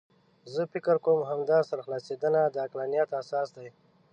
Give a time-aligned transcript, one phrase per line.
[0.53, 3.69] زه فکر کوم همدا سرخلاصېدنه د عقلانیت اساس دی.